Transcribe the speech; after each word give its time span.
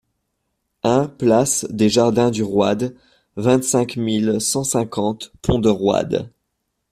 un 0.81 1.05
place 1.07 1.63
des 1.69 1.87
Jardins 1.87 2.31
du 2.31 2.41
Roide, 2.41 2.95
vingt-cinq 3.35 3.97
mille 3.97 4.41
cent 4.41 4.63
cinquante 4.63 5.31
Pont-de-Roide 5.43 6.31